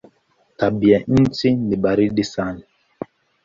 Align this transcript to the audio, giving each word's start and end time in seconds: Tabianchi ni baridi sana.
Tabianchi 0.57 1.49
ni 1.67 1.75
baridi 1.83 2.23
sana. 2.33 2.63